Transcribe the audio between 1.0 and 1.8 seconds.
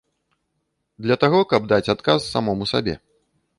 Для таго, каб